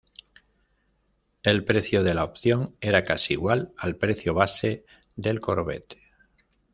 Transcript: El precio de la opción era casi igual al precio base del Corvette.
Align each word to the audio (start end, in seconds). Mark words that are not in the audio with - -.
El 1.43 1.63
precio 1.63 2.01
de 2.01 2.15
la 2.15 2.23
opción 2.23 2.75
era 2.81 3.03
casi 3.03 3.33
igual 3.33 3.71
al 3.77 3.97
precio 3.97 4.33
base 4.33 4.83
del 5.15 5.39
Corvette. 5.39 5.99